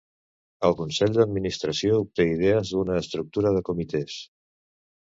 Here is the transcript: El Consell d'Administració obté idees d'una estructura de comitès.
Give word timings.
El 0.69 0.75
Consell 0.79 1.13
d'Administració 1.17 2.01
obté 2.05 2.27
idees 2.31 2.75
d'una 2.75 2.99
estructura 3.05 3.55
de 3.61 3.67
comitès. 3.73 4.21